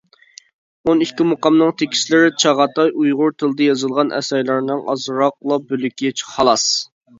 ئون 0.85 1.03
ئىككى 1.05 1.27
مۇقامنىڭ 1.31 1.73
تېكىستلىرى 1.81 2.31
چاغاتاي 2.45 2.89
ئۇيغۇر 3.03 3.37
تىلىدا 3.43 3.67
يېزىلغان 3.69 4.11
ئەسەرلەرنىڭ 4.23 4.83
ئازراقلا 4.97 5.61
بۆلىكى 5.71 6.15
خالاس. 6.35 6.69